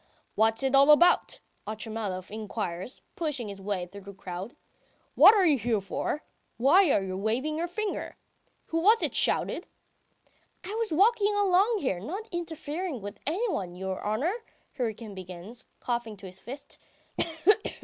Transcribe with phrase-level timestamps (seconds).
[0.33, 4.55] "What's it all about?" Otchumyelov inquires, pushing his way through the crowd.
[5.13, 6.23] "What are you here for?
[6.57, 8.17] Why are you waving your finger...?
[8.69, 9.67] Who was it shouted?"
[10.63, 14.33] "I was walking along here, not interfering with anyone, your honour,"
[14.75, 16.79] Hryukin begins, coughing into his fist.